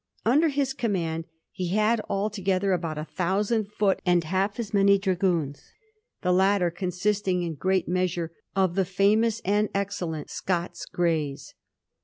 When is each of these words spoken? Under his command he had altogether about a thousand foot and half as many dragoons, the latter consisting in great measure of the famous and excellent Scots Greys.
Under 0.25 0.49
his 0.49 0.73
command 0.73 1.25
he 1.51 1.67
had 1.75 2.01
altogether 2.09 2.73
about 2.73 2.97
a 2.97 3.05
thousand 3.05 3.71
foot 3.71 4.01
and 4.03 4.23
half 4.23 4.59
as 4.59 4.73
many 4.73 4.97
dragoons, 4.97 5.73
the 6.23 6.31
latter 6.33 6.71
consisting 6.71 7.43
in 7.43 7.53
great 7.53 7.87
measure 7.87 8.31
of 8.55 8.73
the 8.73 8.83
famous 8.83 9.41
and 9.45 9.69
excellent 9.75 10.31
Scots 10.31 10.87
Greys. 10.87 11.53